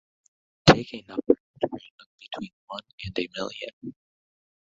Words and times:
Take 0.65 0.95
a 0.95 1.03
number 1.07 1.21
at 1.33 1.59
random 1.71 2.07
between 2.19 2.51
one 2.65 2.81
and 3.05 3.19
a 3.19 3.29
million. 3.37 3.93